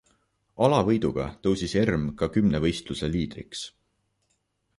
[0.67, 3.63] Alavõiduga tõusis Erm ka kümnevõistluse liidriks.